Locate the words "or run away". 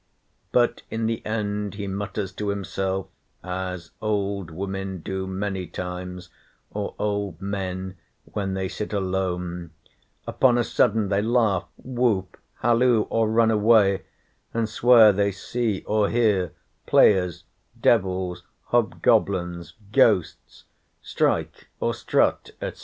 13.11-14.01